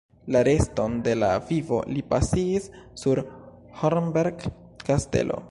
La 0.35 0.39
reston 0.45 0.95
de 1.07 1.13
la 1.23 1.29
vivo 1.49 1.81
li 1.97 2.03
pasigis 2.15 2.67
sur 3.03 3.23
Hornberg-kastelo. 3.83 5.39